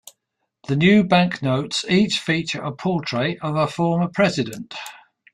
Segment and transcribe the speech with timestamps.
[0.67, 4.73] The new banknotes each feature a portrait of a former president.